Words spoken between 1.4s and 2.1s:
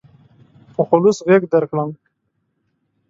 درکړم.